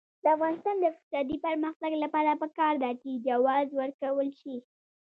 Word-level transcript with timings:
د 0.23 0.25
افغانستان 0.35 0.75
د 0.79 0.83
اقتصادي 0.91 1.37
پرمختګ 1.45 1.91
لپاره 2.03 2.31
پکار 2.41 2.73
ده 2.83 2.91
چې 3.01 3.21
جواز 3.27 3.67
ورکول 3.79 4.29
شي. 4.41 4.57